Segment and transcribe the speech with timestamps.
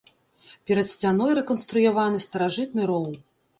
[0.69, 3.09] Перад сцяной рэканструяваны старажытны роў.